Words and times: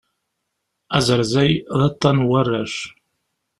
Azerzay, 0.97 1.51
d 1.77 1.79
aṭṭan 1.89 2.17
n 2.21 2.25
warrac. 2.29 2.75